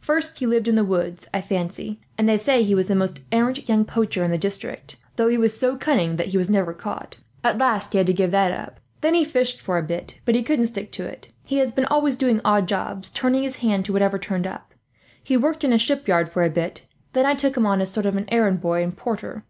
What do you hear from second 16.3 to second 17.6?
for a bit, then I took